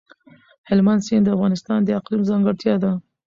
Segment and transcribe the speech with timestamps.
[0.69, 2.91] هلمند سیند د افغانستان د اقلیم ځانګړتیا ده.